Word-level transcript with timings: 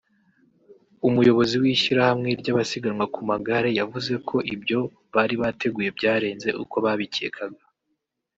umuyobozi 1.07 1.55
w’Ishyirahamwe 1.61 2.29
ry’abasiganwa 2.41 3.05
ku 3.13 3.21
magare 3.29 3.69
yavuze 3.79 4.13
ko 4.27 4.35
ibyo 4.53 4.79
bari 5.13 5.35
bateguye 5.41 5.89
byarenze 5.97 6.49
uko 6.63 6.75
babikekaga 6.85 7.63